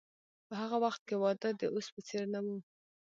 [0.47, 2.47] په هغه وخت کې واده د اوس په څیر نه و.